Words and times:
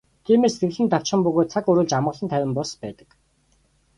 Тиймээс 0.25 0.53
сэтгэл 0.57 0.83
нь 0.83 0.91
давчхан 0.91 1.21
бөгөөд 1.25 1.49
цаг 1.53 1.63
үргэлж 1.71 1.91
амгалан 1.97 2.27
тайван 2.31 2.51
бус 2.57 2.71
байдаг. 2.81 3.09